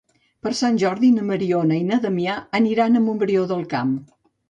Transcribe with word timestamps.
Per 0.45 0.53
Sant 0.59 0.79
Jordi 0.83 1.11
na 1.17 1.27
Mariona 1.27 1.79
i 1.83 1.85
na 1.91 2.01
Damià 2.07 2.41
aniran 2.63 2.97
a 3.03 3.07
Montbrió 3.07 3.49
del 3.57 3.67
Camp. 3.77 3.99